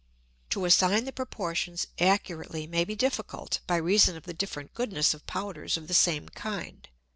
[0.49, 5.27] To assign the Proportions accurately may be difficult, by reason of the different Goodness of
[5.27, 6.89] Powders of the same kind.